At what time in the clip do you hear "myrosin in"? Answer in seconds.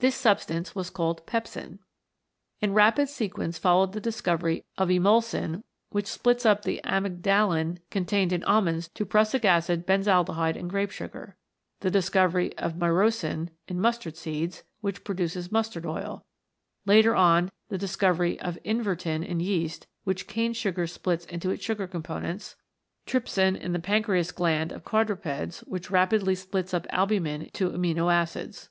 12.76-13.80